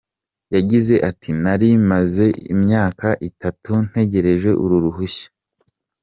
[0.55, 5.27] Yagize ati “Narimaze imyaka itatu ntegereje uru ruhushya.